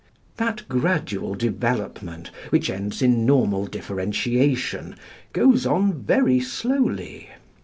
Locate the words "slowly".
6.39-7.29